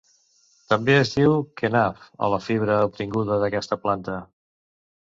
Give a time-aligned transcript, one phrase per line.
[0.73, 4.19] També es diu kenaf a la fibra obtinguda d'aquesta planta.